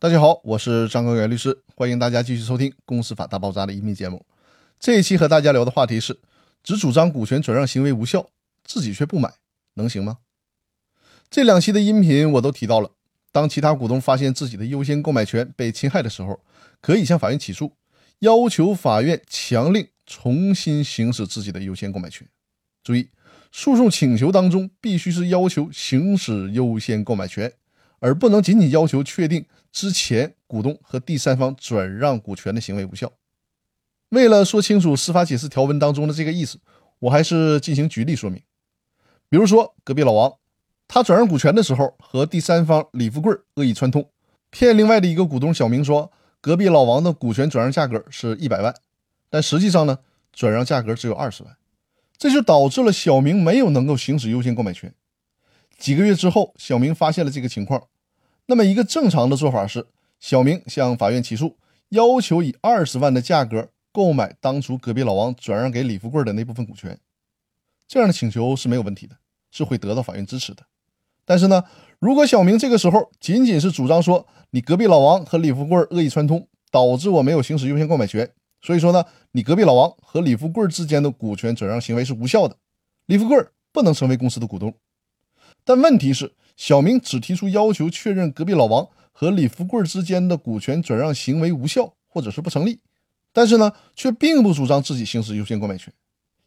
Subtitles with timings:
[0.00, 4.24] 大家好，我是张高原律师，欢迎大家继续收听《公司法大爆炸》的音频节目。
[4.78, 6.20] 这一期和大家聊的话题是：
[6.62, 8.30] 只主张股权转让行为无效，
[8.62, 9.34] 自己却不买，
[9.74, 10.18] 能行吗？
[11.28, 12.92] 这两期的音频我都提到了，
[13.32, 16.38] 当其他股东发现自己的优先购买权被侵害的时候，
[16.80, 17.72] 可以向法院起诉，
[18.20, 22.24] 要求法院强令重新行使自己的优先购买权。
[22.84, 23.08] 注意，
[23.50, 27.52] 诉讼请求当中必须是要求行使优先购买权。
[28.00, 33.12] 而不能仅仅要求确定之前股东和第三方转让股权的行为无效。
[34.10, 36.58] 为了说清楚司法解释条文当中的这个意思，
[37.00, 38.42] 我还是进行举例说明。
[39.28, 40.32] 比如说，隔壁老王
[40.86, 44.08] 他转让股权的时候，和第三方李富贵恶意串通，
[44.48, 48.74] 骗另外的一个股东小明说，隔壁老王的股权转让价格是一百万，
[49.28, 49.98] 但实际上呢，
[50.32, 51.54] 转让价格只有二十万，
[52.16, 54.94] 这就导致了小明没有能够行使优先购买权。
[55.78, 57.84] 几个月之后，小明发现了这个情况。
[58.46, 59.86] 那么，一个正常的做法是，
[60.18, 61.56] 小明向法院起诉，
[61.90, 66.98] 要求以二十万的价格购买当初隔壁老王转让给李富贵的那部分股权。
[67.86, 69.16] 这样的请求是没有问题的，
[69.50, 70.64] 是会得到法院支持的。
[71.24, 71.62] 但是呢，
[72.00, 78.28] 如果小明这个时候仅仅是主张说，你隔壁老王和李富贵恶意串通，导致我没有行使优先购买权，
[78.60, 82.56] 所以说呢，你隔壁老王和李富贵之间的股权转让行为是无效的，
[83.06, 83.38] 李富贵
[83.72, 84.74] 不能成为公司的股东。
[85.68, 92.80] 但问题是，小明只提出要求确认隔壁老王和李富贵之间的股权转让行为无效或者是不成立，
[93.34, 95.92] 但是呢，却并不主张自己行使优先购买权。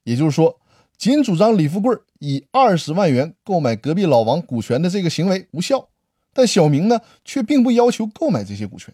[0.06, 0.60] 也就是说，
[0.98, 5.90] 仅主张李富贵以二十万元购买隔壁老王股权的这个行为无效，
[6.34, 8.92] 但小明呢，却并不要求购买这些股权。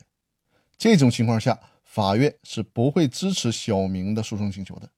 [0.77, 4.89] 这种情况下，法院是不会支持小明的诉讼请求的。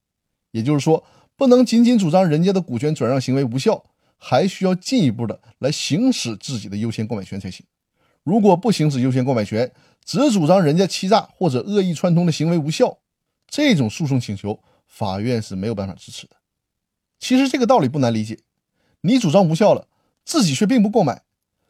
[0.50, 1.04] 也就是说，
[1.36, 3.86] 不能仅仅主张人家的股权转让行为无效。
[4.20, 7.66] 还需要进一步的来行使自己的优先购买权才行。
[8.24, 9.72] 如果不行使优先购买权，
[10.06, 13.00] 只主张人家欺诈或者恶意串通的行为无效，
[13.48, 16.36] 这种诉讼请求法院是没有办法支持的。
[17.18, 18.40] 其实这个道理不难理解，
[19.02, 19.88] 你主张无效了，
[20.26, 21.24] 自己却并不购买，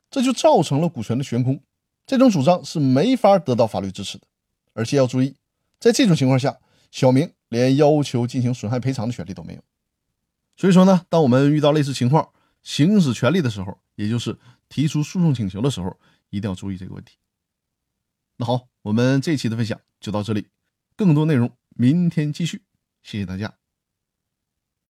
[0.09, 1.62] 这就造成了股权的悬空。
[2.06, 4.25] 这种主张是没法得到法律支持的。
[4.73, 5.35] 而且要注意，
[5.79, 6.57] 在这种情况下，
[6.91, 9.62] 小明连要求进行损害赔偿的权利都没有。
[10.57, 12.29] 所以说呢，当我们遇到类似情况，
[12.64, 14.38] 行使权利的时候，也就是
[14.68, 16.00] 提出诉讼请求的时候，
[16.30, 17.18] 一定要注意这个问题。
[18.38, 20.47] 那好，我们这期的分享就到这里，
[20.96, 22.64] 更多内容明天继续，
[23.03, 23.59] 谢谢大家。